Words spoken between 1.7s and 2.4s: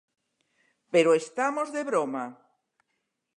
de broma?